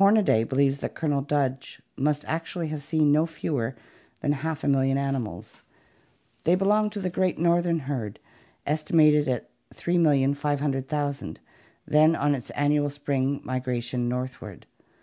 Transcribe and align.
Hornaday 0.00 0.44
believes 0.44 0.78
that 0.78 0.94
Colonel 0.94 1.20
Dodge 1.20 1.82
must 1.94 2.24
actually 2.24 2.68
have 2.68 2.82
seen 2.82 3.12
no 3.12 3.26
fewer 3.26 3.76
than 4.22 4.32
half 4.32 4.64
a 4.64 4.66
million 4.66 4.96
animals. 4.96 5.62
They 6.44 6.54
belonged 6.54 6.92
to 6.92 7.00
the 7.00 7.10
great 7.10 7.38
southern 7.38 7.80
herd, 7.80 8.18
estimated 8.64 9.28
at 9.28 9.50
3,500,000, 9.74 11.36
then 11.84 12.16
on 12.16 12.34
its 12.34 12.48
annual 12.52 12.88
spring 12.88 13.42
migration 13.44 14.08
northward. 14.08 14.64